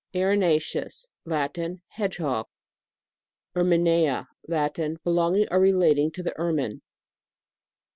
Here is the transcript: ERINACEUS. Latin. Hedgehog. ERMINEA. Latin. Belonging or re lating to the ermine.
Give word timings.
ERINACEUS. 0.15 1.09
Latin. 1.25 1.83
Hedgehog. 1.89 2.47
ERMINEA. 3.55 4.29
Latin. 4.47 4.97
Belonging 5.03 5.45
or 5.51 5.59
re 5.61 5.73
lating 5.73 6.11
to 6.15 6.23
the 6.23 6.33
ermine. 6.39 6.81